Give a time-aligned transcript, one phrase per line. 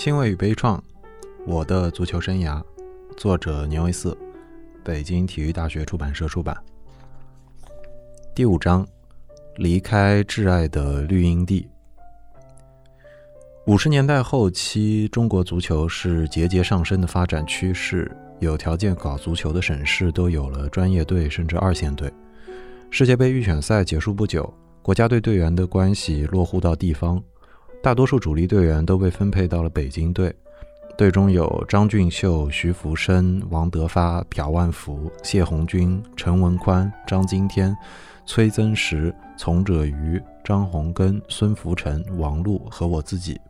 [0.00, 0.80] 欣慰与悲怆，
[1.46, 2.64] 我的足球生涯，
[3.18, 4.16] 作者年维四，
[4.82, 6.56] 北京体育大学出版社出版。
[8.34, 8.88] 第五章，
[9.56, 11.68] 离开挚爱的绿茵地。
[13.66, 22.10] 五十年代后期，中国足球是节节上升的发展趋势，有条件搞足球的省市都有了专业队，甚至二线队。
[22.88, 27.22] 世界杯预选赛结束不久，国家队队员的关系落户到地方。
[27.82, 30.30] 大多数主力队员都被分配到了北京队，
[30.98, 37.74] 队中有张俊秀、徐福生、王德发、朴万福、谢红军、陈文宽、张今天、
[38.26, 43.40] 崔增实、丛者余、张洪根、孙福成、王璐和我自己。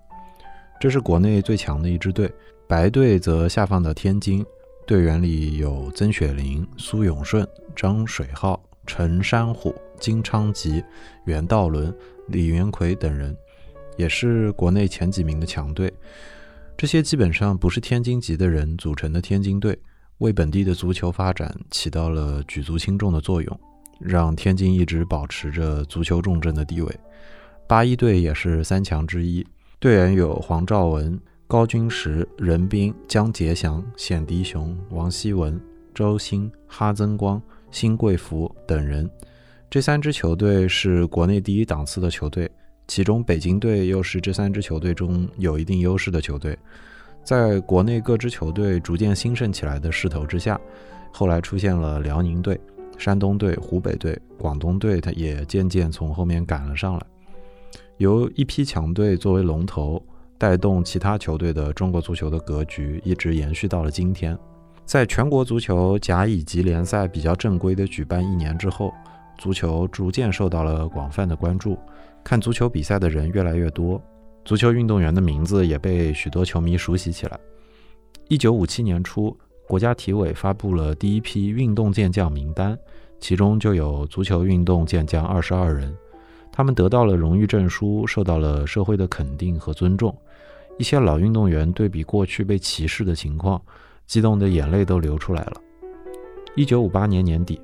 [0.78, 2.32] 这是国内最强的一支队。
[2.68, 4.46] 白队则下放到天津，
[4.86, 10.80] 队员里有曾雪林、苏永顺、张水浩、陈山虎、金昌吉、
[11.24, 11.92] 袁道伦、
[12.28, 13.36] 李元奎等人。
[14.00, 15.92] 也是国内前几名的强队，
[16.74, 19.78] 这些基本上不是天津籍的人组成的天津队，
[20.18, 23.60] 为本地的足球发展起到了举足轻重的作用，
[24.00, 26.90] 让天津一直保持着足球重镇的地位。
[27.68, 29.46] 八一队也是三强之一，
[29.78, 35.60] 队员有黄兆文、高君石、任斌、江杰祥、冼迪雄、王希文、
[35.94, 37.40] 周兴、哈增光、
[37.70, 39.08] 辛贵福等人。
[39.68, 42.50] 这三支球队是国内第一档次的球队。
[42.90, 46.58] 其中，北京队又是这三支球队中有一定优势的球队。
[47.22, 50.60] 在国内各支球队逐渐兴盛起来的势头之下，
[51.12, 52.60] 后来出现了辽宁队、
[52.98, 57.06] 山东队、湖北队、广东队，它也渐渐从后面赶了上来。
[57.98, 60.02] 由一批强队作为龙头，
[60.36, 64.36] 带动其他球队的中国足球的格局，一直延续到了今天。
[64.84, 68.92] 在全国足球甲乙级联赛比较正规的举办一年之后，
[69.38, 71.78] 足球逐渐受到了广泛的关注。
[72.22, 74.00] 看足球比赛的人越来越多，
[74.44, 77.38] 足球运动员的名字也被许多球迷熟悉起来。
[78.28, 79.36] 一九五七年初，
[79.66, 82.78] 国家体委发布了第一批运动健将名单，
[83.18, 85.92] 其中就有足球运动健将二十二人，
[86.52, 90.16] 他们得到了荣誉证书，受到了社会的肯定和尊重。
[90.78, 93.60] 一些老运动员对比过去被歧视的情况，
[94.06, 95.54] 激动的眼泪都流出来了。
[96.54, 97.60] 一九五八年年底。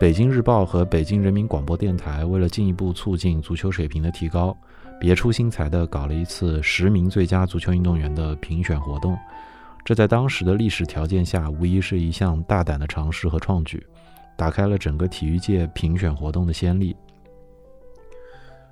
[0.00, 4.56] 北京日报和北京人民广播电台为了进一步促进足球水平的提高，
[4.98, 9.14] 别出心裁地搞了一次十名最佳足球运动员的评选活动。
[9.84, 13.86] 这在当时的历史条件下，无疑是一项大胆的尝试和创举，
[14.38, 16.96] 打开了整个体育界评选活动的先例。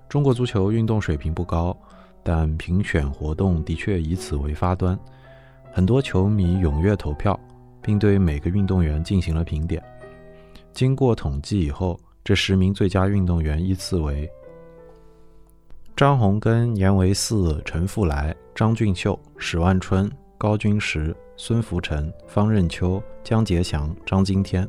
[0.08, 1.76] 中国足球运动水平不高，
[2.22, 4.98] 但评选活动的确以此为发端，
[5.70, 7.38] 很多球迷踊跃投票，
[7.82, 9.82] 并对每个运动员进行了评点。
[10.72, 14.30] 经过统计以后，这十名最佳运动员依次为：
[15.96, 24.68] 张洪根、严维四、陈富来、张俊秀、史万春、高君石、孙福成、方任秋、江杰祥、张今天。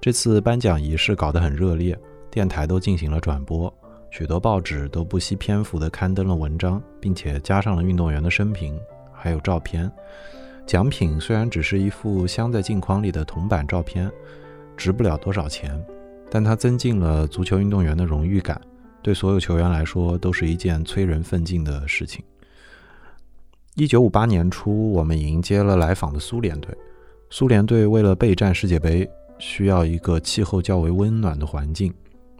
[0.00, 1.98] 这次颁奖仪式搞得很热烈，
[2.30, 3.72] 电台都进行了转播，
[4.10, 8.78] 许多报纸都不惜篇幅地刊登了文章，并且加上了运动员的生平，
[9.12, 9.90] 还有照片。
[10.64, 14.08] 奖品虽然只是一幅镶在镜框里的铜版照片。
[14.76, 15.82] 值不了多少钱，
[16.30, 18.60] 但它增进了足球运动员的荣誉感，
[19.02, 22.24] 对所有球员来说都是一件催人奋进的事情。
[23.74, 26.74] 一九五八年初，我们迎接了来访的苏联队。
[27.28, 31.92] 苏联队为了备战世界杯，需要一个气候较为温暖的环境。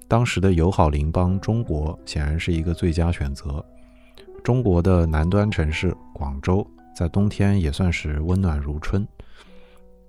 [0.09, 3.65] 当时的友好邻邦中国显然是一个最佳选择。
[4.45, 6.65] 中国的南端城市广州，
[6.97, 9.07] 在冬天也算是温暖如春。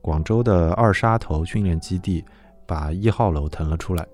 [0.07, 2.23] 广州的二沙头训练基地
[2.65, 4.07] 把一号楼腾了出来，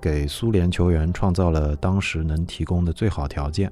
[0.00, 3.70] 给苏联球员创造了当时能提供的最好条件。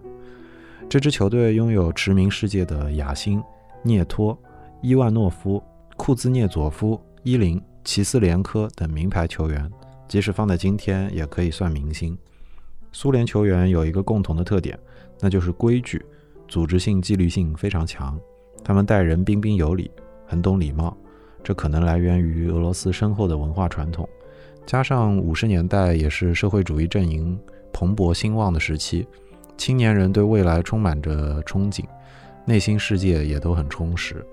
[0.88, 3.42] 这支球队拥有驰名世界的雅辛、
[3.82, 4.38] 涅托、
[4.82, 5.60] 伊万诺夫、
[5.96, 9.68] 库兹涅佐夫、伊林、齐斯连科等名牌球员，
[10.06, 12.16] 即使放在今天也可以算明星。
[12.92, 14.78] 苏联球员有一个共同的特点，
[15.18, 16.06] 那就是规矩、
[16.46, 18.16] 组织性、纪律性非常强。
[18.62, 19.90] 他们待人彬彬有礼，
[20.24, 20.96] 很懂礼貌。
[21.44, 24.08] 这可能来源于俄罗斯深厚的文化传统，
[24.64, 27.38] 加上五十年代也是社会主义阵营
[27.70, 29.06] 蓬勃兴旺的时期，
[29.58, 31.84] 青年人对未来充满着憧憬，
[32.46, 34.24] 内心世界也都很充实。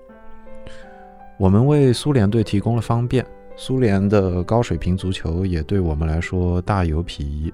[1.38, 3.24] 我们为苏联队提供了方便，
[3.56, 7.52] 苏联的高水平足球也对我们来说大有裨益。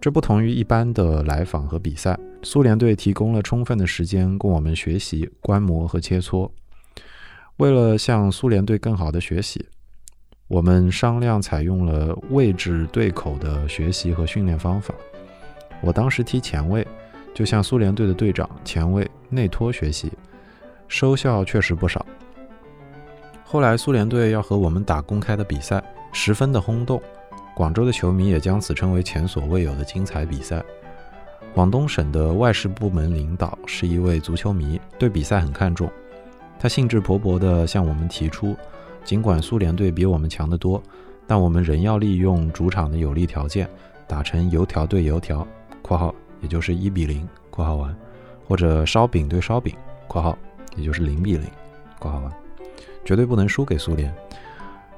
[0.00, 6.50] 这不同于一般的来访和比赛，苏联队提供了充分的时间供我们学习、观摩和切磋。
[7.62, 9.64] 为了向苏联队更好的学习，
[10.48, 14.92] 我们商量采用了位置对口的学习和训练方法。
[15.80, 16.84] 我当时踢前卫，
[17.32, 20.08] 就向苏联队的队长前卫内托学习；
[20.88, 22.04] 收效确实不少。
[23.44, 25.80] 后来苏联队要和我们打公开的比赛，
[26.12, 27.00] 十分的轰动，
[27.54, 30.60] 广州的球迷也将此称为前所未有的精彩比赛。
[31.54, 35.88] 广东省的外事部门领导是一位足球迷，对比赛很看重。
[36.62, 38.54] 他兴致勃勃地向我们提出，
[39.02, 40.80] 尽管苏联队比我们强得多，
[41.26, 43.68] 但我们仍要利用主场的有利条件，
[44.06, 45.44] 打成油条对油条
[45.82, 47.92] （括号也就是一比零）（括号完）
[48.46, 49.74] 或者烧饼对烧饼
[50.06, 50.38] （括号
[50.76, 51.50] 也就是零比零
[51.98, 52.32] ）（括号完），
[53.04, 54.14] 绝对不能输给苏联。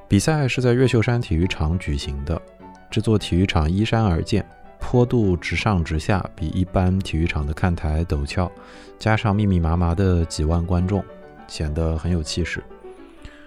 [0.07, 2.39] 比赛是在越秀山体育场举行的，
[2.91, 4.45] 这座体育场依山而建。
[4.79, 8.51] 坡度直上直下，比一般体育场的看台陡峭，
[8.99, 11.03] 加上密密麻麻的几万观众，
[11.47, 12.63] 显得很有气势。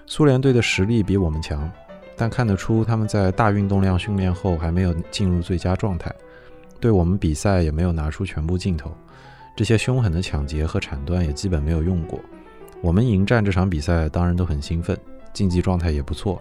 [0.06, 1.70] 苏联队的实力比我们强，
[2.16, 6.10] 但看得出他们在大运动量训练后还没有进入最佳状态，
[6.80, 8.90] 对我们比赛也没有拿出全部劲头。
[9.54, 12.20] 这些凶狠的抢劫和铲断也基本没有用过。
[12.80, 14.96] 我们迎战这场比赛当然都很兴奋，
[15.32, 16.40] 竞技状态也不错，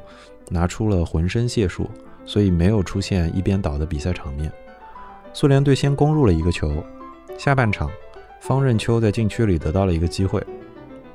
[0.50, 1.90] 拿出了浑身解数，
[2.26, 4.52] 所以没有出现一边倒的比赛场面。
[5.34, 6.72] 苏联队先攻入了一个球，
[7.38, 7.90] 下半场，
[8.40, 10.42] 方任秋在禁区里得到了一个机会，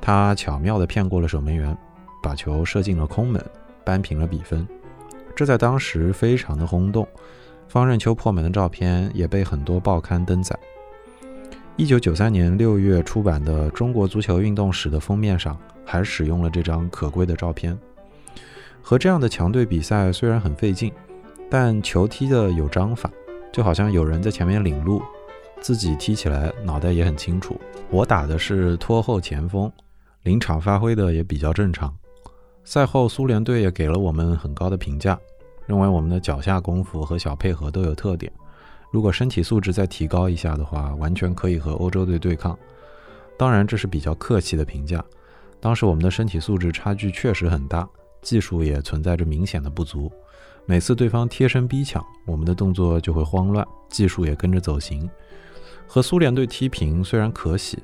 [0.05, 1.77] 他巧妙地骗过了守门员，
[2.21, 3.41] 把球射进了空门，
[3.85, 4.67] 扳平了比分。
[5.33, 7.07] 这在当时非常的轰动，
[7.69, 10.53] 方任秋破门的照片也被很多报刊登载。
[11.77, 17.75] 一九九三年六月出版的《中国足球运动史》的封面上还使用了这张可贵的照片。
[18.81, 20.91] 和这样的强队比赛虽然很费劲，
[21.49, 23.09] 但球踢的有章法。
[23.53, 25.01] 就好像有人在前面领路，
[25.61, 27.57] 自己踢起来脑袋也很清楚。
[27.89, 29.71] 我打的是拖后前锋，
[30.23, 31.93] 临场发挥的也比较正常。
[32.63, 35.19] 赛后，苏联队也给了我们很高的评价，
[35.65, 38.31] 认为我们的脚下功夫和小配合都有特点。
[38.89, 42.57] 如果身体素质再提高一下的话，完全可以和欧洲队对抗。
[43.37, 45.03] 当然，这是比较客气的评价。
[45.59, 47.87] 当时我们的身体素质差距确实很大，
[48.21, 50.09] 技术也存在着明显的不足。
[50.65, 55.09] 每次对方贴身逼抢，我们的动作就会慌乱，技术也跟着走形。
[55.85, 57.77] 和苏联队踢平虽然可喜，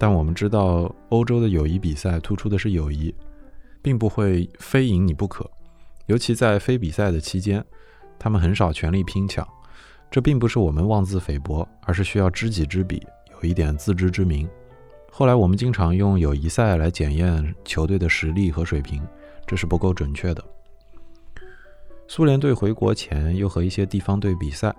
[0.00, 3.14] 但我们知道欧洲的友谊比赛突出的是友谊，
[3.82, 5.48] 并不会非赢你不可。
[6.06, 7.62] 尤其在非比赛的期间，
[8.18, 9.46] 他们很少全力拼抢。
[10.10, 14.48] 这并不是我们妄自菲薄，而是需要知己知彼，有一点自知之明。
[15.12, 19.06] 后来我们经常用友谊赛来检验球队的实力和水平，
[19.46, 20.42] 这是不够准确的。
[22.08, 24.74] 苏联队回国前又和一些地方队比赛，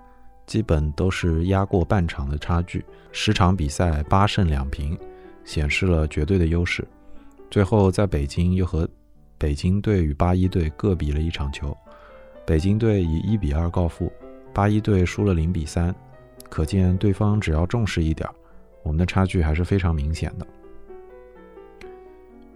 [0.46, 4.98] 基本都是压过半场的差距，十场比赛八胜两平，
[5.44, 6.86] 显示了绝对的优势。
[7.50, 8.88] 最后在北京又和
[9.38, 11.76] 北京队与八一队各比了一场球，
[12.44, 14.12] 北京队以一比二告负，
[14.52, 15.94] 八一队输了零比三，
[16.48, 18.28] 可见对方只要重视一点，
[18.82, 20.46] 我们的差距还是非常明显的。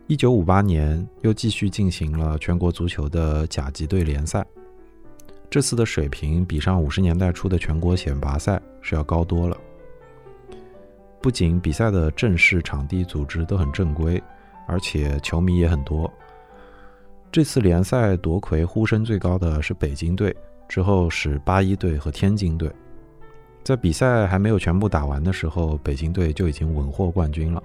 [0.07, 4.47] 一九五八年又继续进行了全国足球的甲级队联赛。
[5.49, 9.57] 这次的水平比上五十年代初的全国选拔赛是要高多了。
[11.23, 14.23] 不仅比赛的正式场地组织都很正规，
[14.67, 16.13] 而且球迷也很多。
[17.33, 20.35] 这次联赛夺魁呼声最高的是北京队，
[20.69, 22.71] 之后是八一队和天津队。
[23.65, 27.63] 在比赛还没有全部打完的时候，北京队就已经稳获冠军了，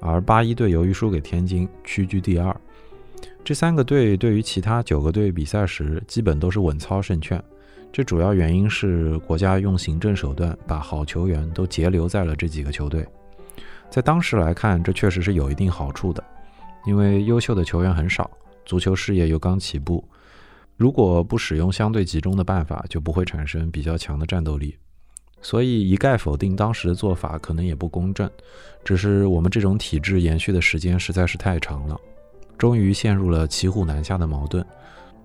[0.00, 2.54] 而八一队由于输给天津，屈居第二。
[3.44, 7.42] 这三个队对于其他九个队比赛时，基本都是稳操胜券。
[7.92, 13.06] 这主要原因是国家用行政手段把好球员都截留在了这几个球队。
[13.90, 16.22] 在当时来看，这确实是有一定好处的，
[16.86, 18.30] 因为优秀的球员很少，
[18.64, 20.06] 足球事业又刚起步。
[20.76, 24.76] 如果不使用相对集中的办法，就不会产生比较强的战斗力。
[25.42, 28.30] 所以一概否定当时的做法可能也不公正，
[28.84, 32.00] 只是我们这种体制延续的时间实在是太长了。
[32.60, 34.62] 终于陷入了骑虎难下的矛盾，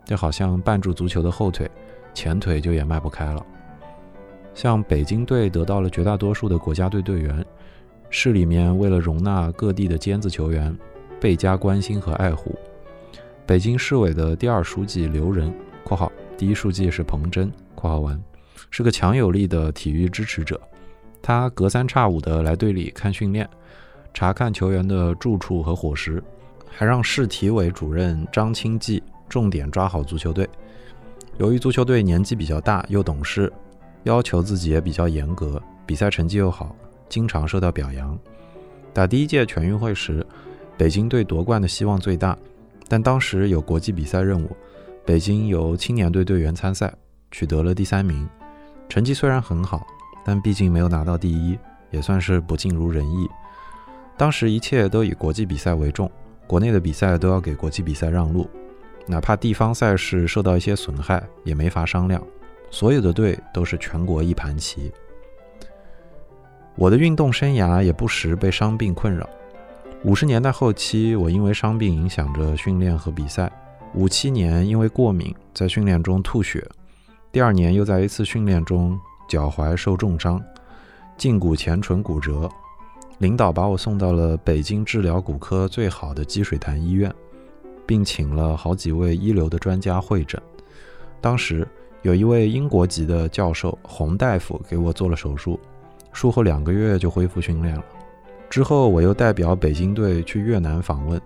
[0.06, 1.70] 就好像绊住足球的后腿，
[2.14, 3.46] 前腿就也迈不开了。
[4.54, 7.46] 像北京队得到了绝大多数的国家队队员，
[8.10, 10.74] 市里面为了容纳各地的尖子球员，
[11.20, 12.58] 倍加关心和爱护。
[13.46, 18.18] 北京市委的第二书记刘仁（括号第一书记是彭真）（括号完）
[18.72, 20.58] 是个强有力的体育支持者，
[21.22, 23.46] 他隔三差五的来队里看训练，
[24.14, 26.24] 查看球员的住处和伙食。
[26.68, 30.48] 还让市体委主任张清济重点抓好足球队。
[31.38, 33.52] 由于足球队年纪比较大又懂事，
[34.04, 36.76] 要求自己也比较严格，比赛成绩又好，
[37.10, 38.18] 经常受到表扬。
[38.94, 40.26] 打第一届全运会时，
[40.78, 42.38] 北京队夺冠的希望最大，
[42.88, 44.56] 但当时有国际比赛任务，
[45.06, 46.94] 北京由青年队队员参赛，
[47.32, 48.28] 取得了第三名。
[48.88, 49.86] 成绩虽然很好，
[50.24, 51.58] 但毕竟没有拿到第一，
[51.92, 53.28] 也算是不尽如人意。
[54.16, 56.10] 当时一切都以国际比赛为重，
[56.48, 58.48] 国内的比赛都要给国际比赛让路，
[59.08, 62.22] 哪怕地方赛事受到一些损害也没法商量。
[62.70, 64.92] 所有的队都是全国一盘棋。
[66.76, 69.30] 我的运动生涯也不时被伤病困扰。
[70.04, 73.52] 五十年代后期，我因为伤病影响着训练和比赛。
[73.94, 76.68] 五七年因为过敏，在训练中吐血。
[77.32, 80.44] 第二年又在一次训练中脚踝受重伤，
[81.18, 82.50] 胫骨前唇骨折。
[83.20, 87.14] 领导把我送到了北京治疗骨科最好的积水潭医院，
[87.86, 90.42] 并请了好几位一流的专家会诊。
[91.22, 91.68] 当时
[92.02, 95.60] 有一位英国籍的教授洪大夫给我做了手术，
[96.12, 97.84] 术后两个月就恢复训练了。
[98.50, 101.20] 之后，我又代表北京队去越南访问，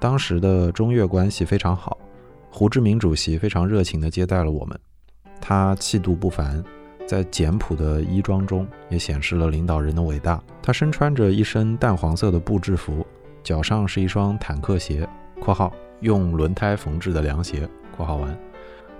[0.00, 1.96] 当时的中越关系非常好，
[2.50, 4.78] 胡志明主席非常热情地接待了我们。
[5.40, 6.62] 他气度不凡，
[7.06, 10.42] 在简朴的衣装中也显示了领导人的伟大。
[10.60, 13.06] 他身穿着一身淡黄色的布制服，
[13.42, 15.08] 脚上是一双坦克鞋
[15.40, 18.36] （括号用轮胎缝制的凉鞋）（括号完）。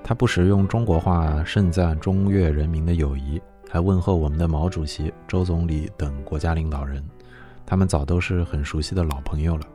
[0.05, 7.05] 他不时用中国话盛赞中越人民的友谊，还问候我们的毛主席、周总理等国家领导人。
[7.67, 9.67] 他们早都是很熟悉的老朋友了。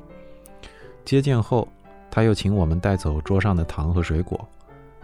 [1.03, 1.67] 接见后，
[2.09, 4.47] 他又请我们带走桌上的糖和水果。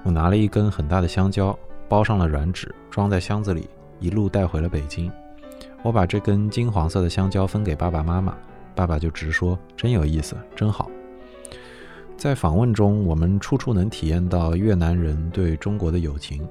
[0.03, 1.57] 我拿了一根很大的香蕉，
[1.89, 5.12] 包上了软纸，装在箱子里，一路带回了北京。
[5.84, 8.36] 我把这根金黄色的香蕉分给爸爸妈妈，
[8.75, 10.89] 爸爸就直说：“真有意思，真好。”
[12.17, 16.48] 在访问中，我们处处能体验到越南人对中国的友情。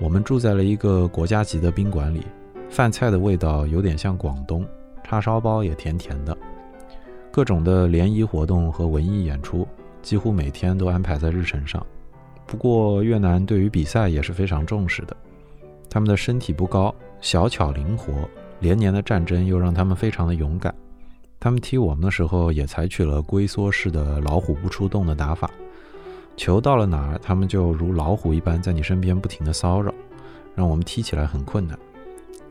[0.00, 2.22] 我们住在了一个国家级的宾馆里，
[2.70, 4.66] 饭菜的味道有点像广东。
[5.04, 6.36] 叉烧包也甜甜的，
[7.30, 9.66] 各种的联谊活动和文艺演出
[10.02, 11.84] 几乎每天都安排在日程上。
[12.48, 15.16] 不过越南对于比赛也是非常重视的，
[15.88, 18.28] 他们的身体不高，小巧灵活，
[18.58, 20.74] 连年的战争又让他们非常的勇敢。
[21.38, 25.48] 他们踢我们的时候也采取了龟缩式的老虎不出洞的打法，
[26.36, 29.94] 球到了哪儿，他们就如老虎一般在你身边不停的骚扰，
[30.56, 31.78] 让我们踢起来很困难。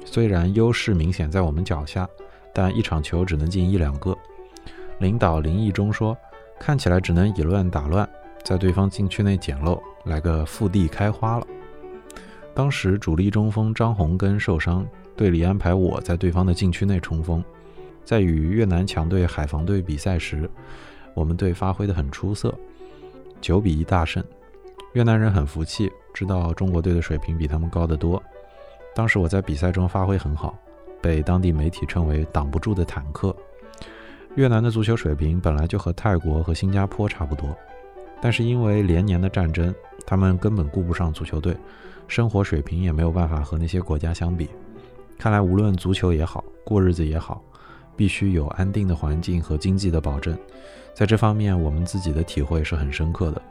[0.06, 2.08] 虽然优势明显在我们脚下。
[2.54, 4.18] 但一场球只能进一两个。
[4.98, 6.18] 领导林毅中说
[6.60, 8.10] ：“看起来只能以乱打乱，
[8.48, 11.46] 在对方禁区内捡漏，来个复地开花了。”
[12.56, 14.88] 当时主力中锋张洪根受伤，
[15.18, 17.44] 队里安排我在对方的禁区内冲锋。
[18.06, 20.50] 在与越南强队海防队比赛时，
[21.13, 22.58] 我们队发挥得很出色，
[23.42, 24.24] 九比一大胜。
[24.94, 28.24] 越南人很服气，知道中国队的水平比他们高得多。
[28.96, 30.58] 当时我在比赛中发挥很好。
[31.01, 33.36] 被当地媒体称为“挡不住的坦克”。
[34.36, 37.56] 越南的足球水平本来就和泰国和新加坡差不多，
[38.22, 39.74] 但是因为连年的战争，
[40.06, 41.56] 他们根本顾不上足球队，
[42.08, 44.50] 生活水平也没有办法和那些国家相比。
[45.18, 47.44] 看来无论足球也好，过日子也好，
[47.96, 50.38] 必须有安定的环境和经济的保证。
[50.94, 53.42] 在这方面，我们自己的体会是很深刻的。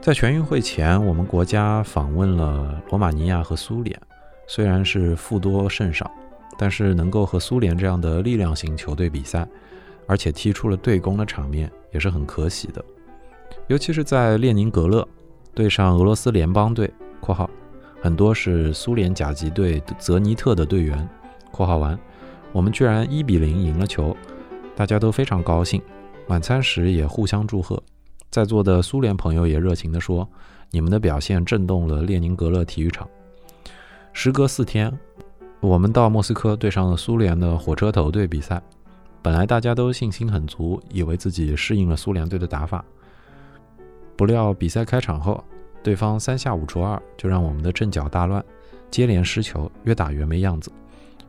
[0.00, 3.98] 在全运会前，我们国家访问了罗马尼亚和苏联。
[4.46, 6.08] 虽然是负多胜少，
[6.56, 9.44] 但是能够和苏联这样的力量型球队比赛，
[10.06, 12.84] 而且踢出了对攻的场面，也是很可喜的。
[13.68, 15.06] 尤其是在列宁格勒
[15.54, 17.48] 对上俄罗斯联邦队（括号
[18.00, 21.08] 很多是苏联甲级队泽尼特的队员
[21.50, 21.98] ）（括号完），
[22.52, 24.16] 我们居然一比零赢了球，
[24.76, 25.82] 大家都非常高兴。
[26.28, 27.82] 晚餐时也互相祝贺，
[28.30, 30.28] 在座的苏联朋友也热情地说
[30.70, 33.08] ：“你们的表现震动了列宁格勒体育场。”
[34.12, 34.96] 时隔四天，
[35.60, 38.62] 我们到莫斯科对上了苏联的火车头队比赛。
[39.26, 42.84] 本来大家都信心很足，以为自己适应了苏联队的打法。
[44.16, 45.42] 不料比赛开场后，
[45.82, 48.40] 对方三下五除二就让我们的阵脚大乱，
[48.88, 50.70] 接连失球，越打越没样子。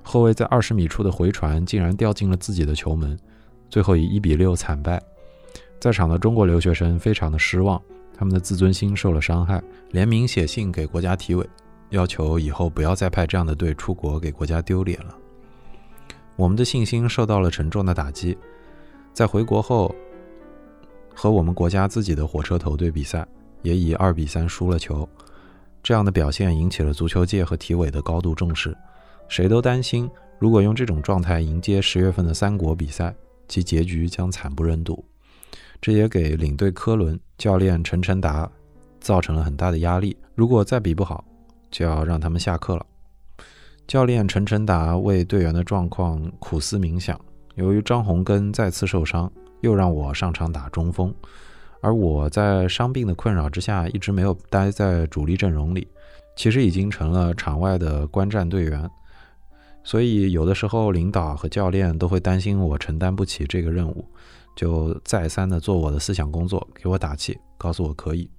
[0.04, 3.18] 后卫在二十米处的回传竟然掉进了自己的球门，
[3.68, 5.02] 最后以一比六惨败。
[5.80, 7.82] 在场的中国留学生非常的失望，
[8.16, 11.44] 他们的自尊心受了伤害，联名写信给国家体委。
[11.90, 15.18] 要求以后不要再派这样的队出国给国家丢脸了。
[16.38, 18.38] 我们的信心受到了沉重的打击，
[19.12, 19.94] 在回国后，
[21.14, 23.28] 和我们国家自己的火车头队比赛，
[23.64, 25.08] 也以二比三输了球。
[25.82, 28.78] 这样的表现引起了足球界和体委的高度重视，
[29.28, 33.16] 谁都担心，如果用这种状态迎接十月份的三国比赛，
[33.48, 35.04] 其结局将惨不忍睹。
[35.82, 38.50] 这也给领队科伦、教练陈晨达
[39.00, 40.16] 造成了很大的压力。
[40.36, 41.26] 如果再比不好，
[41.72, 42.86] 就要让他们下课了。
[43.88, 47.18] 教练陈晨达为队员的状况苦思冥想。
[47.56, 51.14] 由于张洪根再次受伤，又让我上场打中锋，
[51.80, 55.88] 而我在伤病的困扰之下，一直没有待在主力阵容里，
[56.36, 58.90] 其实已经成了场外的观战队员。
[59.86, 64.06] 所以有的时候领导和教练都会担心我承担不起这个任务，
[64.54, 68.30] 就再三的做我的思想工作，给我打气，告诉我可以。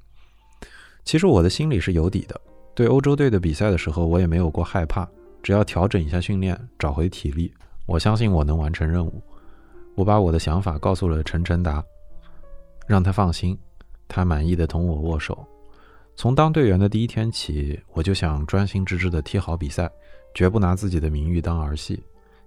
[1.06, 2.38] 其实我的心里是有底的，
[2.74, 5.08] 对欧洲队的比赛的时候，我也没有过害怕。
[5.42, 7.52] 只要调整一下训练，找回体力，
[7.86, 9.22] 我相信我能完成任务。
[9.94, 11.82] 我把我的想法告诉了陈晨达，
[12.86, 13.58] 让他放心。
[14.06, 15.46] 他满意的同我握手。
[16.16, 19.90] 从当队员的第一天起，我就想专心致志的踢好比赛，
[20.34, 22.02] 绝不拿自己的名誉当儿戏，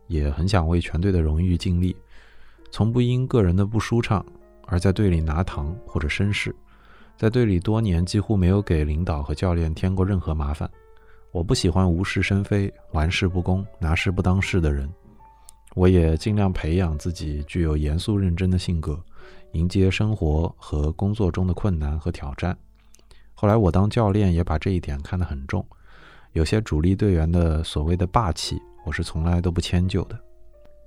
[0.08, 1.96] 也很想为全队的荣誉尽力，
[2.72, 4.26] 从不因个人的不舒畅
[4.66, 6.56] 而在队里拿糖或者生事。
[7.16, 10.70] 在队里多年，几乎没有给领导和教练添过任何麻烦。
[11.32, 14.90] 我不喜欢无事生非、玩世不恭、拿事不当事的人。
[15.76, 19.02] 我也尽量培养自己具有严肃认真的性格。
[19.54, 22.58] 迎接生活和工作中的困难和挑战。
[23.34, 25.66] 后来我当教练也把这一点看得很重。
[26.32, 30.18] 有些主力队员的所谓的霸气，我是从来都不迁就的。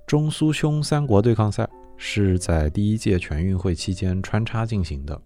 [0.07, 5.19] 中苏匈三国对抗赛是在第一届全运会期间穿插进行的。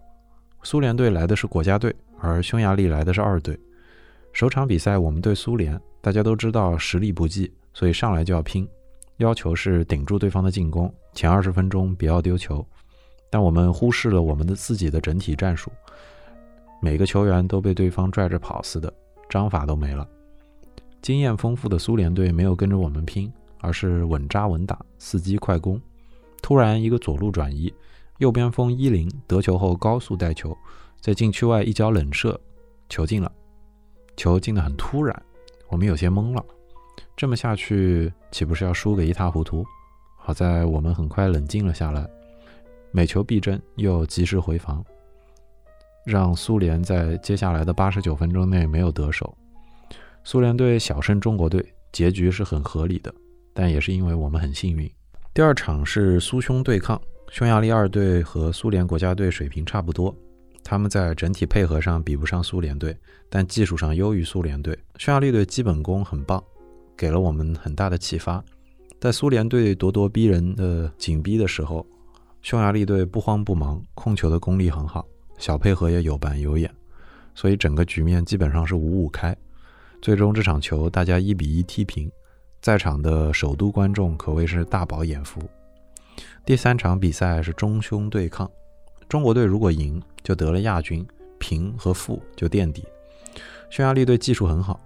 [0.62, 3.58] 苏联队来的是国家队，而匈牙利来的是二队。
[4.32, 8.66] 首场比赛我们对苏联，大家都知道实力不济，所以上来就要拼，
[9.18, 12.64] 要求是顶住对方的进攻，前二十分钟不要丢球。
[13.28, 15.70] 但我们忽视了我们的自己的整体战术，
[16.80, 18.92] 每个球员都被对方拽着跑似的，
[19.28, 20.08] 章法都没了。
[21.02, 25.80] 经验丰富的苏联队没有跟着我们拼，而是稳扎稳打，伺机快攻。
[26.42, 27.72] 突然一个左路转移，
[28.18, 30.56] 右边锋伊林得球后高速带球，
[31.00, 32.40] 在禁区外一脚冷射，
[32.88, 33.30] 球进了。
[34.20, 35.22] 球进得很突然，
[35.68, 36.44] 我们有些懵了。
[37.16, 39.64] 这么下去岂不是要输个一塌糊涂？
[40.18, 42.06] 好在我们很快冷静了下来。
[42.90, 44.84] 每球必争，又及时回防，
[46.04, 49.34] 让苏联在接下来的八十九分钟内没有得手。
[50.22, 53.10] 苏联队小胜中国队，结局是很合理的，
[53.54, 54.90] 但也是因为我们很幸运。
[55.32, 60.14] 第二场是苏匈对抗，匈牙利二队和苏联国家队水平差不多，
[60.70, 62.96] 他们在整体配合上比不上苏联队，
[63.28, 64.78] 但技术上优于苏联队。
[64.98, 66.40] 匈牙利队基本功很棒，
[66.96, 68.40] 给了我们很大的启发。
[69.00, 71.84] 在苏联队咄咄逼人的紧逼的时候。
[72.42, 75.04] 匈牙利队不慌不忙，控球的功力很好，
[75.38, 76.72] 小配合也有板有眼，
[77.34, 79.36] 所以整个局面基本上是五五开。
[80.00, 82.08] 最终这场球大家一比一踢平，
[82.62, 85.42] 在场的首都观众可谓是大饱眼福。
[86.46, 88.48] 第三场比赛是中匈对抗，
[89.10, 91.04] 中国队如果赢就得了亚军，
[91.40, 92.86] 平和负就垫底。
[93.68, 94.80] 匈牙利队技术很好，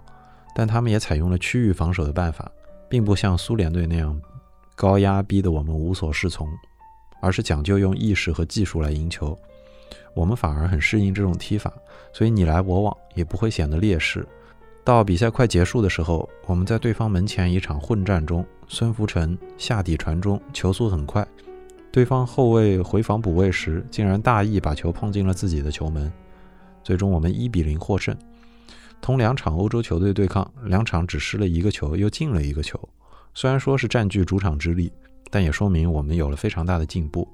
[0.56, 2.50] 但他们也采用了区域防守的办法，
[2.88, 4.18] 并不像苏联队那样
[4.74, 6.48] 高压逼得我们无所适从。
[7.20, 9.38] 而是讲究用意识和技术来赢球，
[10.14, 11.72] 我们反而很适应这种踢法，
[12.12, 14.26] 所以你来我往也不会显得劣势。
[14.84, 21.26] 到比赛快结束的时候，我们在对方门前一场混战中，孙福成下底传中，球速很快，
[21.94, 26.12] 对方后卫回防补位时，竟然大意把球碰进了自己的球门，
[26.82, 28.12] 最终我们一比零获胜。
[29.00, 32.76] 同两场欧洲球队对抗，两场只失了一个球，又进了一个球，
[33.32, 34.90] 虽然说是占据主场之力。
[35.30, 37.28] 但也说明我们有了非常大的进步。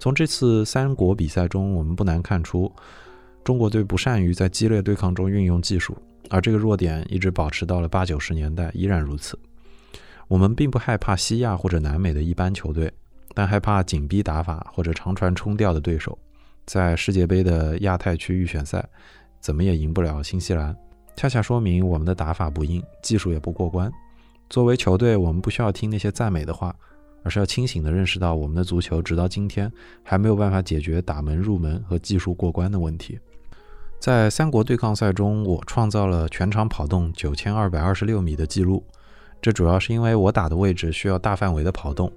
[0.00, 2.72] 从这次三国比赛中，我们不难看出，
[3.44, 5.96] 中国队不善于在激烈对抗中运用技术，
[6.30, 9.38] 而这个弱点一直保持到了八九十年代，依然如此。
[10.26, 12.92] 我们并不害怕西亚或者南美的一般球队，
[13.34, 16.16] 但害怕紧逼打法或者长传冲吊的对手。
[16.64, 18.82] 在世界杯的亚太区预选赛，
[19.40, 20.74] 怎么也赢不了新西兰，
[21.16, 23.92] 恰恰说明我们的打法不硬，技术也不过关。
[24.48, 26.74] 作为球队，我们不需要听那些赞美的话。
[27.26, 33.18] 而是要清醒地认识到，我们的足球直到今天还没有办法解决打门入门和技术过关的问题。
[33.98, 38.84] 在三国对抗赛中，我创造了全场跑动九千二百二十六米的记录，
[39.40, 42.12] 这主要是因为我打的位置需要大范围的跑动，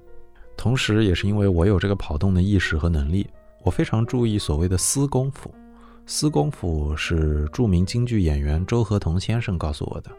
[0.58, 3.26] 同时也是因为我有这个跑动的意识和能力。
[3.64, 5.54] 我非常注意所谓的“私功夫
[6.06, 10.12] ”，“私功夫”是著名京剧演员周和同先生告诉我的。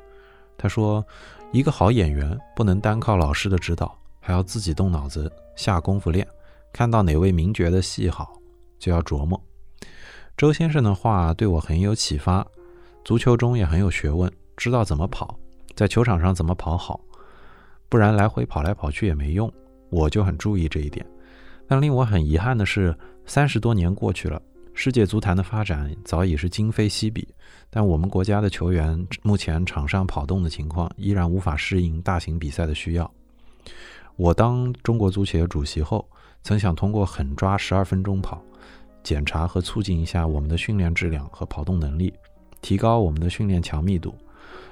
[0.56, 1.04] 他说，
[1.52, 3.94] 一个好演员不能单靠老师的指导。
[4.20, 6.26] 还要自己动脑子下功夫练，
[6.70, 8.38] 看到哪位名角的戏好，
[8.78, 9.42] 就要琢磨。
[10.36, 12.46] 周先生的话对我很有启发，
[13.02, 15.34] 足球中也很有学问，知道怎么跑，
[15.74, 17.00] 在球场上怎么跑好，
[17.88, 19.50] 不然来回跑来跑去也没用。
[19.90, 21.04] 我就很注意这一点。
[21.66, 22.96] 但令我很遗憾的是，
[23.26, 24.40] 三十多年过去了，
[24.72, 27.28] 世界足坛的发展早已是今非昔比，
[27.68, 33.10] 但我们国家的球员目前场上跑动的情况依然无法适应大型比赛的需要。
[34.16, 36.08] 我当中国足协主席后，
[36.42, 38.42] 曾想通过狠抓十二分钟跑，
[39.02, 42.12] 检查和促进一下我们的训练质量和跑动能力，
[42.62, 44.14] 提高我们的训练强密度，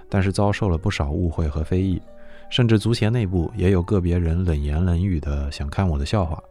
[0.08, 2.00] 但是遭受了不少误会和非议。
[2.48, 6.42] 甚至足协内部也有个别人冷言冷语的想看我的笑话，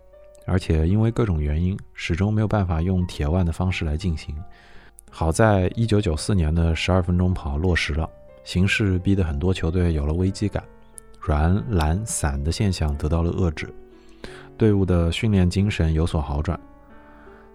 [0.45, 4.35] 而且因为各种原因，始终没有办法用铁腕的方式来进行。
[5.09, 8.09] 好在1994年的十二分钟跑落实了，
[8.43, 10.61] 形势逼得很多球队有了危机感，
[11.21, 13.73] 软、懒、散的现象得到了遏制，
[14.57, 16.59] 队伍的训练精神有所好转。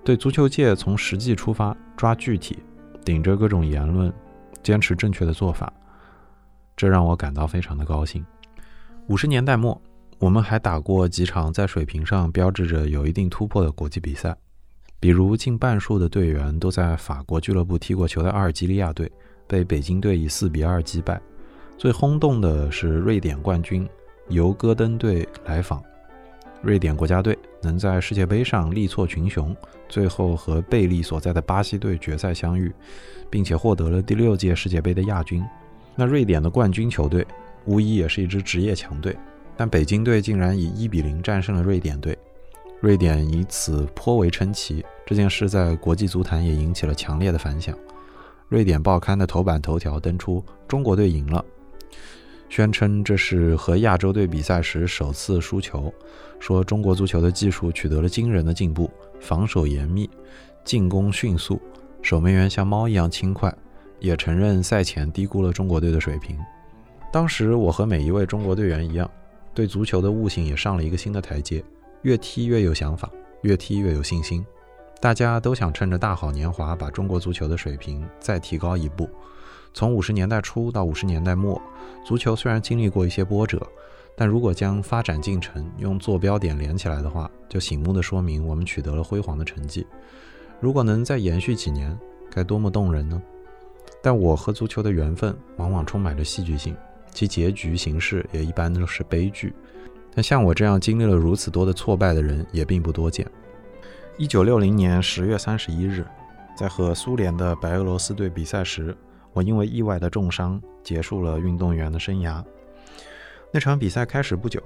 [0.03, 2.59] 对足球界从实际出发，抓具体，
[3.05, 4.11] 顶着各种言论，
[4.63, 5.71] 坚持正确的做法，
[6.81, 8.25] 这让我感到非常的高兴。
[9.09, 9.79] 五十年代末，
[10.19, 14.35] 我们还打过几场在水平上标志着有一定突破的国际比赛，
[14.99, 19.13] 比如近半数的队员都在法国俱乐部踢过球的阿尔及利亚队，
[19.47, 21.21] 被北京队以四比二击败。
[21.77, 23.87] 最轰动的是瑞典冠军
[24.31, 25.83] 尤戈登队来访。
[26.63, 29.55] 瑞典国家队能在世界杯上力挫群雄，
[29.87, 32.73] 最后和贝利所在的巴西队决赛相遇，
[33.29, 35.45] 并且获得了第六届世界杯的亚军。
[36.01, 37.27] 那瑞典的冠军球队
[37.67, 39.15] 无疑也是一支职业强队，
[39.55, 42.17] 但北京队竟然以一比零战胜了瑞典队，
[42.81, 44.83] 瑞典以此颇为称奇。
[45.05, 47.77] 这件事在国际足坛也引起了强烈的反响。
[48.49, 51.45] 瑞典报刊的头版头条登出“中国队赢了”。
[52.49, 55.93] 宣称这是和亚洲队比赛时首次输球，
[56.39, 60.09] 说中国足球的技术取得了惊人的进步，防守严密，
[60.65, 61.61] 进攻迅速，
[62.01, 63.55] 守门员像猫一样轻快，
[64.01, 66.39] 也承认赛前低估了中国队的水平。
[67.13, 69.09] 当时我和每一位中国队员一样，
[69.55, 71.63] 对足球的悟性也上了一个新的台阶，
[72.03, 73.11] 越踢越有想法，
[73.43, 74.45] 越踢越有信心。
[75.01, 79.09] 大家都想趁着大好年华把中国足球的水平再提高一步。
[79.73, 81.61] 从五十年代初到五十年代末，
[82.05, 83.67] 足球虽然经历过一些波折，
[84.17, 89.87] 但如果将发展进程用坐标点连起来的话，就醒目的说明我们取得了辉煌的成绩。
[90.61, 91.99] 如果能再延续几年，
[92.31, 93.21] 该多么动人呢？
[94.03, 96.77] 但我和足球的缘分往往充满着戏剧性，
[97.13, 99.53] 其结局形式也一般都是悲剧。
[100.15, 103.27] 但像我这样经历了如此多的挫败的人也并不多见。
[104.17, 106.05] 一九六零年十月三十一日，
[106.57, 108.97] 在和苏联的白俄罗斯队比赛时。
[109.33, 112.43] 我因为意外的重伤结束了运动员的生涯。
[113.53, 114.61] 那场比赛开始不久，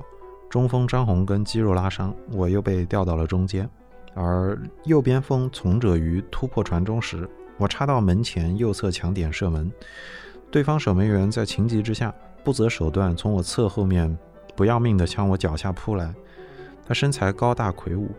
[0.49, 3.69] 中锋张宏根肌肉拉伤，我又被调到了中间。
[4.15, 9.71] 而右边锋从者于突破传中时，我插到门前右侧墙点射门，
[10.51, 12.13] 对方守门员在情急之下
[12.43, 14.17] 不择手段从我侧后面
[14.57, 16.15] 不要命地向我脚下扑来。
[16.87, 18.11] 他身材高大魁梧，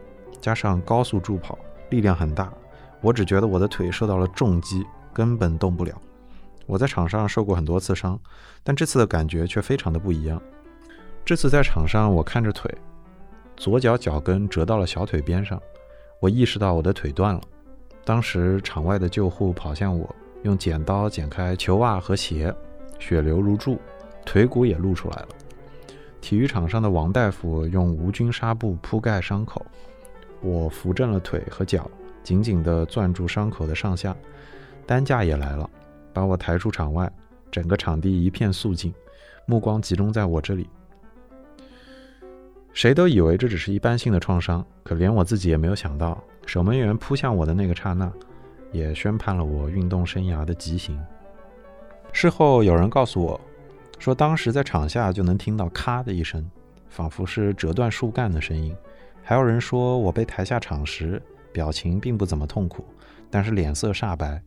[0.41, 1.57] 加上高速助跑，
[1.89, 2.51] 力量很大。
[3.01, 5.93] 我只觉得我的腿受到了重击，根本动不了。
[6.65, 8.19] 我在场上受过很多次伤，
[8.63, 10.41] 但这次的感觉却非常的不一样。
[11.23, 12.73] 这次在场上，我看着腿，
[13.55, 15.61] 左脚脚跟折到了小腿边上，
[16.19, 17.41] 我意识到我的腿断了。
[18.05, 22.55] 当时场外的救护跑向我，用剪刀剪开球袜和鞋，
[22.99, 23.79] 血流如注，
[24.23, 25.27] 腿骨也露出来了。
[26.21, 29.65] 体育场上的王大夫用无菌纱布铺盖伤口，
[30.41, 31.89] 我扶正了腿和脚，
[32.23, 34.15] 紧紧地攥住伤口的上下。
[34.85, 35.69] 担架也来了。
[36.13, 37.11] 把我抬出场外，
[37.51, 38.93] 整个场地一片肃静，
[39.45, 40.69] 目光集中在我这里。
[42.71, 48.12] 谁都以为这只是一般性的创伤，可连我自己也没有想到，守门员扑向我的那个刹那，
[48.71, 50.99] 也宣判了我运动生涯的极刑。
[52.12, 53.39] 事后有人告诉我，
[53.99, 56.49] 说当时在场下就能听到“咔”的一声，
[56.88, 58.75] 仿佛是折断树干的声音。
[59.23, 62.86] 还有人说我被抬下场时，表情并不怎么痛苦，
[63.29, 64.41] 但是脸色煞白。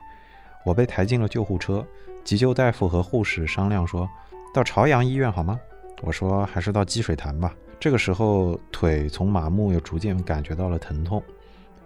[0.64, 1.84] 我被抬进了救护车，
[2.24, 4.08] 急救大夫和护士商量说，
[4.54, 5.58] 到朝阳医院好吗？
[6.02, 7.54] 我说还是到积水潭吧。
[7.80, 11.22] 这个时候腿从麻木又逐渐感觉到了疼痛，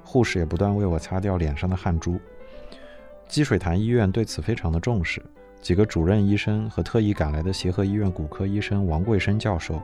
[0.03, 2.21] 护士也不断为我擦掉脸上的汗珠。
[3.29, 5.23] 积水潭医院对此非常的重视，
[5.61, 9.81] 几个主任医生和特意赶来的协和医院骨科医生王贵生教授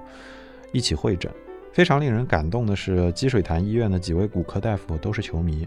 [0.72, 1.32] 一起会诊。
[1.72, 5.66] 非常令人感动的是，积水潭医院的几位骨科大夫都是球迷，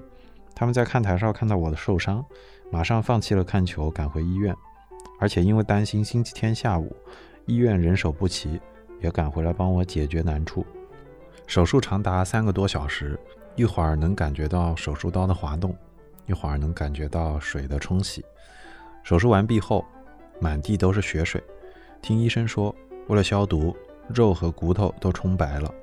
[0.53, 2.23] 他们在看台上看到我的受伤。
[2.69, 4.55] 马上放弃了看球，赶回医院，
[5.19, 6.95] 而且因为担心星期天下午
[7.45, 8.59] 医院人手不齐，
[9.01, 10.65] 也赶回来帮我解决难处。
[11.47, 13.19] 手术长达三个多小时，
[13.55, 15.75] 一会儿能感觉到手术刀的滑动，
[16.25, 18.23] 一会儿能感觉到水的冲洗。
[19.03, 19.85] 手术完毕后，
[20.39, 21.43] 满地都是血水。
[22.01, 22.73] 听医生说，
[23.07, 23.75] 为了消毒，
[24.07, 25.73] 肉和骨头都冲白了。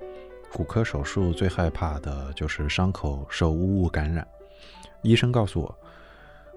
[0.52, 4.26] 骨科手术最害怕的就是伤口受污物感染。
[5.02, 5.78] 医生告诉我。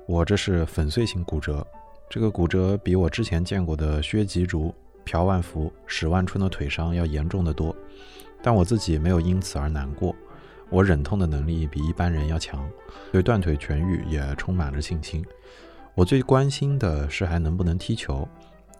[0.07, 1.65] 我这是粉碎性骨折，
[2.09, 4.73] 这个骨折比我之前见过的薛吉竹、
[5.05, 7.73] 朴万福、史万春的腿伤要严重的多，
[8.41, 10.13] 但我自己没有因此而难过，
[10.71, 12.67] 我忍痛的能力比一般人要强，
[13.11, 15.23] 对断腿痊愈也充满了信心。
[15.93, 18.25] 我最关心的是还能不能踢球。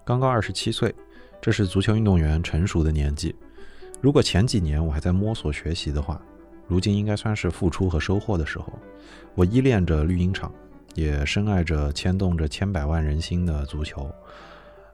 [0.06, 0.96] 刚刚二十七岁，
[1.42, 3.36] 这是足球运动员成熟的年纪。
[4.00, 6.20] 如果前几年我还在摸索学习的话，
[6.66, 8.72] 如今应该算是付出和收获的时候。
[9.36, 10.50] 我依恋着绿茵场，
[10.96, 14.10] 也深爱着牵动着千百万人心的足球。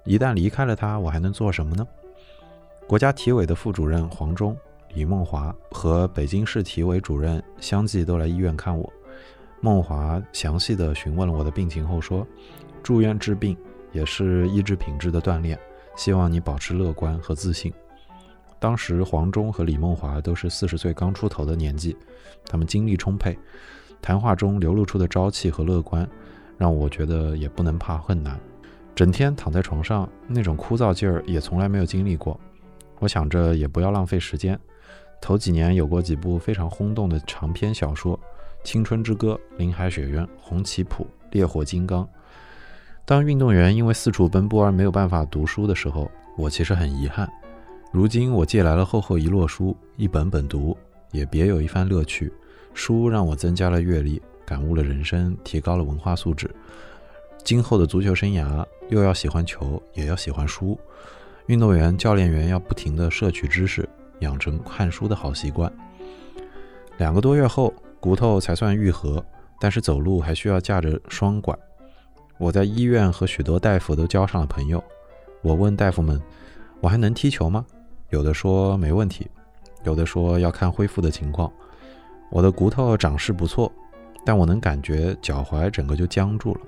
[0.03, 1.87] 一旦离开了它，我还能做什么呢？
[2.87, 4.57] 国家体委的副主任黄忠、
[4.93, 8.91] 李梦华和北京市体委主任相继都来医院看我。
[9.61, 12.25] 梦华详细的询问了我的病情后说
[12.81, 13.55] ：“住院治病
[13.91, 15.57] 也是意志品质的锻炼，
[15.95, 17.73] 希望你保持乐观和自信。”
[18.59, 21.95] 当时黄忠和李梦华都是四十岁刚出头的年纪，
[22.45, 23.37] 他们精力充沛，
[24.01, 26.09] 谈话中流露出的朝气和乐观，
[26.57, 28.39] 让我觉得也不能怕困难。
[28.95, 32.39] 整天躺在床上，那种枯燥劲儿也从来没有经历过。
[32.97, 34.59] 我想着也不要浪费时间。
[35.19, 38.17] 头几年有过几部非常轰动的长篇小说，
[38.63, 42.03] 《青春之歌》《林海雪原》《红旗谱》《烈火金刚》。
[43.05, 47.29] 当运动员因为四处奔波而没有办法读书的时候，我其实很遗憾。
[47.91, 50.77] 如今我借来了厚厚一摞书，一本本读，
[51.11, 52.31] 也别有一番乐趣。
[52.73, 56.49] 书让我增加了阅历，感悟了人生，提高了文化素质。
[57.43, 58.65] 今后的足球生涯。
[58.89, 60.79] 又要喜欢球，也要喜欢书。
[61.47, 63.85] 运动员、教练员要不停地摄取知识，
[64.19, 65.71] 养成看书的好习惯。
[66.97, 69.23] 两个多月后，骨头才算愈合，
[69.59, 71.57] 但是走路还需要架着双拐。
[72.37, 74.83] 我在医院和许多大夫都交上了朋友。
[75.41, 76.21] 我问大夫们
[76.81, 77.65] ：“我还能踢球吗？”
[78.09, 79.29] 有的说没问题，
[79.83, 81.51] 有的说要看恢复的情况。
[82.29, 83.71] 我的骨头长势不错，
[84.25, 86.61] 但我能感觉脚踝整个就僵住了，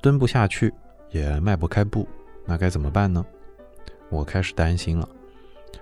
[0.00, 0.72] 蹲不下去。
[1.10, 2.08] 也迈不开步，
[2.44, 3.24] 那该怎么办呢？
[4.08, 5.08] 我开始担心了。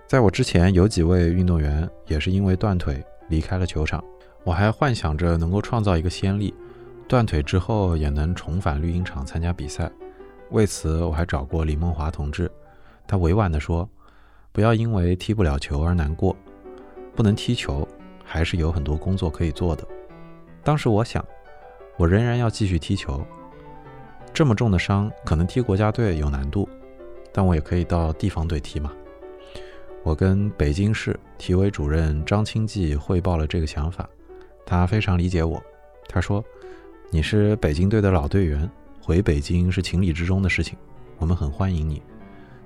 [0.07, 4.02] 在我之前，有几位运动员也是因为断腿离开了球场。
[4.44, 6.52] 我还幻想着能够创造一个先例，
[7.07, 9.90] 断腿之后也能重返绿茵场参加比赛。
[10.50, 12.50] 为此，我还找过李梦华同志。
[13.07, 13.88] 他委婉地说
[14.52, 16.37] ：“不要因为踢不了球而难过，
[17.14, 17.87] 不能踢球
[18.24, 19.87] 还是有很多工作可以做的。”
[20.64, 21.24] 当时我想，
[21.96, 23.24] 我仍然要继续踢球。
[24.33, 26.68] 这么重的伤，可能踢国家队有难度，
[27.33, 28.92] 但我也可以到地方队踢嘛。
[30.05, 34.09] 我跟北京市体委主任张清济汇报了这个想法，
[34.67, 35.62] 他非常理解我。
[36.09, 36.45] 他说
[37.09, 38.69] ：“你是北京队的老队员，
[39.01, 40.77] 回北京是情理之中的事情，
[41.19, 42.03] 我们很欢迎你。”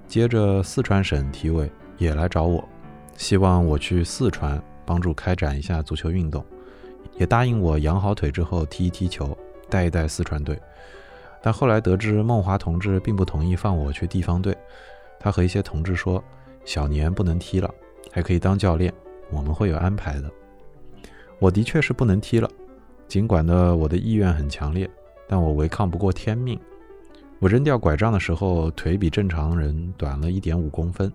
[0.08, 2.66] 接着，四川省体委也来找我，
[3.18, 6.42] 希望我去四川帮助开展一下足球运动，
[7.18, 9.36] 也答应我养好腿之后踢一踢球，
[9.68, 10.58] 带一带四川队。
[11.42, 14.56] 但后来得知孟华同志并不同意放我去地方队，
[15.20, 16.22] 他和一些同志说
[16.66, 17.74] ：“小年不能踢了，
[18.12, 18.92] 还可以当教练，
[19.30, 20.30] 我们会有安排的。”
[21.40, 22.50] 我的确是不能踢了，
[23.08, 24.88] 尽管呢我的意愿很强烈，
[25.28, 26.58] 但我违抗不过天命。
[27.38, 31.12] 我扔掉拐杖的时候，腿比正常人短了一点五公分，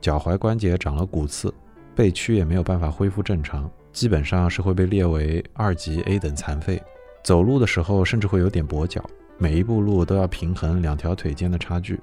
[0.00, 1.52] 脚踝关节长了骨刺，
[1.94, 6.80] 背屈也没有办法恢复正常，基本上是会被列为二级 A 等残废。
[7.24, 9.02] 走路的时候甚至会有点跛脚。
[9.38, 11.98] 每一步路都要平衡两条腿间的差距，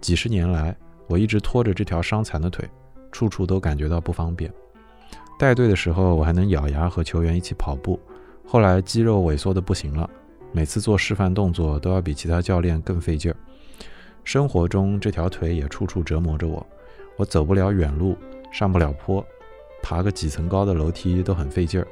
[0.00, 0.76] 几十年来，
[1.06, 2.68] 我一直拖着这条伤残的腿，
[3.12, 4.52] 处处都感觉到不方便。
[5.38, 8.00] 带队的时候，我还能咬牙和球员一起跑步，
[8.46, 10.08] 后来肌肉萎缩的不行了，
[10.52, 13.36] 每次做示范动作都要比其他教练更费劲儿。
[14.24, 16.66] 生活中，这条腿也处处折磨着我，
[17.16, 18.16] 我走不了远路，
[18.50, 19.24] 上不了坡，
[19.82, 21.86] 爬个几层高的楼梯都很费劲儿。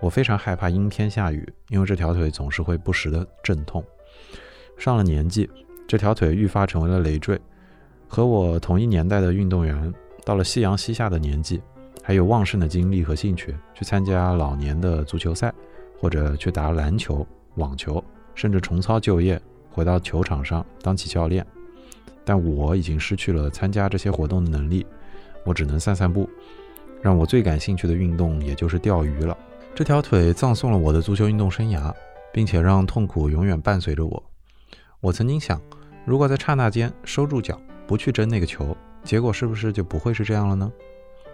[0.00, 3.84] 我非常害怕阴天下雨，因为这条腿总是会不时的阵痛。
[4.76, 5.48] 上了年纪，
[5.86, 7.40] 这条腿愈发成为了累赘。
[8.14, 9.90] 和我同一年代的运动员，
[10.22, 11.62] 到了夕阳西下的年纪，
[12.02, 15.50] 还有旺盛的精力和兴趣去参加老年的足球赛，
[15.98, 21.42] 或者去打篮球、网球，甚至重操旧业，回到球场上当起教练。
[22.22, 24.84] 但我已经失去了参加这些活动的能力，
[25.42, 26.28] 我只能散散步。
[27.00, 29.34] 让我最感兴趣的运动，也就是钓鱼了。
[29.74, 31.90] 这条腿葬送了我的足球运动生涯，
[32.30, 34.22] 并且让痛苦永远伴随着我。
[35.00, 35.58] 我曾经想，
[36.04, 40.70] 如果在刹那间收住脚，不去争那个球，结果是不是就不会是这样了呢？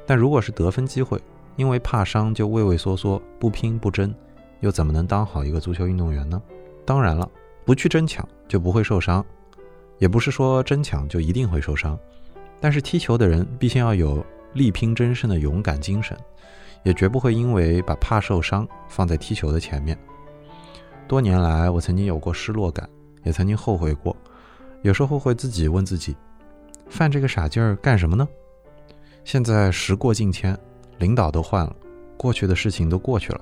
[0.07, 1.21] 但如果是得分机会，
[1.57, 4.15] 因为怕伤就畏畏缩缩，不拼不争，
[4.61, 6.41] 又怎么能当好一个足球运动员呢？
[6.85, 7.29] 当然了，
[7.65, 9.25] 不去争抢就不会受伤，
[9.99, 11.99] 也不是说争抢就一定会受伤。
[12.61, 16.17] 但是踢球的人必须要有力拼争胜的勇敢精神，
[16.83, 19.99] 也绝不会因为把怕受伤放在踢球的前面。
[21.07, 22.89] 多年来，我曾经有过失落感。
[23.25, 24.17] 也曾经后悔过，
[24.83, 26.17] 有时候会自己问自己，
[26.89, 28.27] 犯这个傻劲儿干什么呢？
[29.25, 30.59] 现在时过境迁，
[30.99, 31.77] 领导都换了，
[32.17, 33.41] 过去的事情都过去了，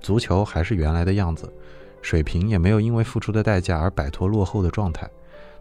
[0.00, 1.52] 足球还是原来的样子，
[2.02, 5.08] 水平也没有因为付出的代价而摆脱落后的状态，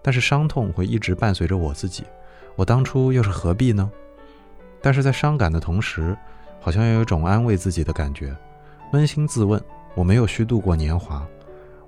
[0.02, 2.04] 但是伤痛会一直伴随着我自己，
[2.56, 3.89] 我当初又是何必呢？
[4.82, 6.18] 但是在伤感的同时，
[6.60, 8.36] 好像又有一种安慰自己的感觉。
[8.92, 9.62] 扪心自问，
[9.94, 11.28] 我没有虚度过年华，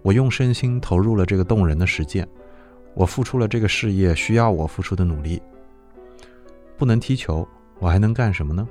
[0.03, 2.27] 我用身心投入了这个动人的实践，
[2.93, 5.41] 我付出了这个事业需要我付出的努力。
[6.77, 7.47] 不能踢球，
[7.79, 8.67] 我还能干什么呢？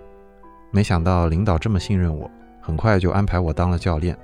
[0.71, 2.31] 没想到领导这么信任我，
[2.61, 4.17] 很快就安排我当了教练。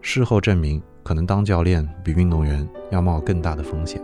[0.00, 4.02] 事后证明，可能当教练比运动员要冒更大的风险。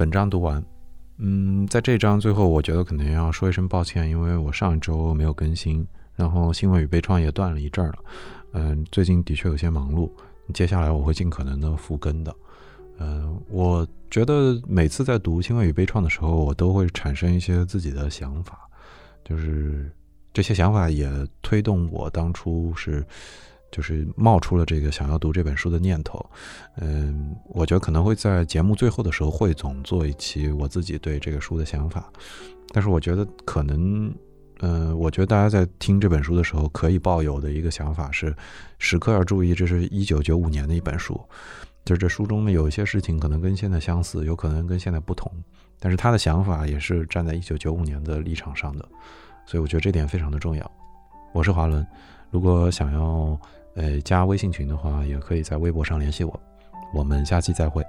[0.00, 0.64] 本章读完，
[1.18, 5.86] 嗯，在这章最后，我觉得可能要说一声抱歉，因为我上一周没有更新，
[6.16, 7.94] 然后新闻与悲怆也断了一阵了，
[8.52, 10.10] 嗯，最近的确有些忙碌，
[10.54, 12.34] 接下来我会尽可能的复更的，
[12.98, 18.58] 嗯，我觉得每次在读新闻与悲怆的时候，我都会产生一些自己的想法，
[19.22, 19.92] 就是
[20.32, 21.06] 这些想法也
[21.42, 23.06] 推动我当初是。
[23.70, 26.24] 就是冒出了这个想要读这本书的念头，
[26.76, 32.10] 嗯，我觉得可能会在节目最后的时候汇总做一期我自己对这个书的想法，
[32.72, 34.12] 但是我觉得可能，
[34.60, 38.34] 嗯，我觉得大家在听这本书的时候可以抱有的一个想法是，
[38.78, 41.20] 时刻要注意，这是一九九五年的一本书，
[41.84, 45.32] 就是这书中呢有一些事情可能跟现在相似，有可能跟现在不同，
[45.78, 48.86] 但是他的想法也是站在一九九五年的立场上的，
[49.46, 50.70] 所以我觉得这点非常的重要。
[51.32, 51.86] 我是华伦，
[52.30, 53.38] 如果想要。
[53.76, 56.40] 呃，加微信群的话，也可以在微博上联系我。
[56.92, 57.86] 我们下期再会。